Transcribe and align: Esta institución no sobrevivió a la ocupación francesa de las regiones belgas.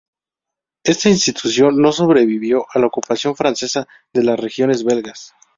Esta 0.83 1.09
institución 1.09 1.79
no 1.79 1.91
sobrevivió 1.91 2.65
a 2.73 2.79
la 2.79 2.87
ocupación 2.87 3.35
francesa 3.35 3.87
de 4.11 4.23
las 4.23 4.39
regiones 4.39 4.83
belgas. 4.83 5.35